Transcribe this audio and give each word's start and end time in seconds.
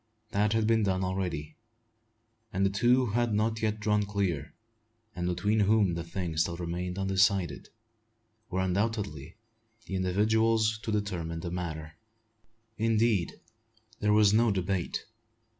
That 0.31 0.53
had 0.53 0.65
been 0.65 0.81
done 0.81 1.03
already; 1.03 1.57
and 2.51 2.65
the 2.65 2.71
two 2.71 3.05
who 3.05 3.11
had 3.11 3.35
not 3.35 3.61
yet 3.61 3.79
drawn 3.79 4.01
clear 4.01 4.55
and 5.15 5.27
between 5.27 5.59
whom 5.59 5.93
the 5.93 6.03
thing 6.03 6.35
still 6.37 6.57
remained 6.57 6.97
undecided 6.97 7.69
were 8.49 8.61
undoubtedly 8.61 9.35
the 9.85 9.93
individuals 9.93 10.79
to 10.81 10.91
determine 10.91 11.41
the 11.41 11.51
matter. 11.51 11.97
Indeed, 12.79 13.41
there 13.99 14.11
was 14.11 14.33
no 14.33 14.49
debate. 14.49 15.05